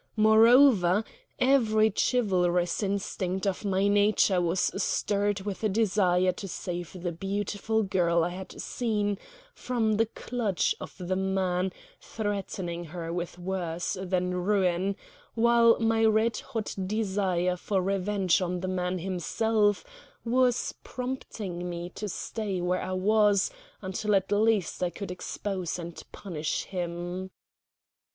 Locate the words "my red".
15.79-16.37